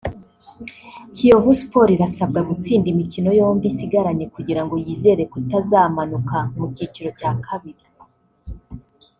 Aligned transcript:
Kiyovu 1.15 1.51
Sports 1.59 1.93
irasabwa 1.95 2.39
gutsinda 2.49 2.87
imikino 2.93 3.29
yombi 3.39 3.65
isigaranye 3.71 4.25
kugira 4.35 4.61
ngo 4.63 4.75
yizere 4.85 5.23
kutazamanuka 5.31 6.37
mu 6.57 6.65
cyiciro 6.75 7.09
cya 7.19 7.31
kabiri 7.45 7.83